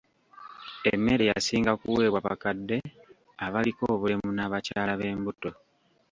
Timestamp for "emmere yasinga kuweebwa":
0.91-2.19